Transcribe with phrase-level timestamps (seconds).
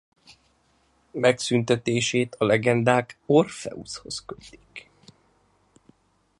[1.11, 4.89] Megszüntetését a legendák Orpheuszhoz kötik.